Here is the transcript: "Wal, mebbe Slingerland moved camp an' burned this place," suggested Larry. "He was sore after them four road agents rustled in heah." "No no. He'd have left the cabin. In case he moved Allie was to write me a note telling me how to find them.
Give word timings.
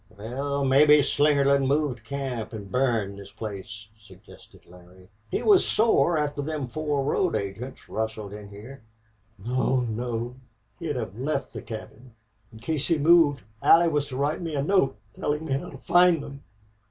"Wal, 0.09 0.65
mebbe 0.65 1.03
Slingerland 1.03 1.67
moved 1.67 2.03
camp 2.03 2.55
an' 2.55 2.63
burned 2.69 3.19
this 3.19 3.31
place," 3.31 3.87
suggested 3.99 4.65
Larry. 4.65 5.09
"He 5.29 5.43
was 5.43 5.63
sore 5.63 6.17
after 6.17 6.41
them 6.41 6.67
four 6.67 7.03
road 7.03 7.35
agents 7.35 7.87
rustled 7.87 8.33
in 8.33 8.49
heah." 8.49 8.79
"No 9.37 9.81
no. 9.81 10.37
He'd 10.79 10.95
have 10.95 11.15
left 11.19 11.53
the 11.53 11.61
cabin. 11.61 12.15
In 12.51 12.57
case 12.57 12.87
he 12.87 12.97
moved 12.97 13.43
Allie 13.61 13.89
was 13.89 14.07
to 14.07 14.17
write 14.17 14.41
me 14.41 14.55
a 14.55 14.63
note 14.63 14.97
telling 15.13 15.45
me 15.45 15.53
how 15.53 15.69
to 15.69 15.77
find 15.77 16.23
them. 16.23 16.41